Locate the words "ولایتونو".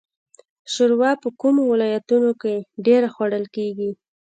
1.71-2.31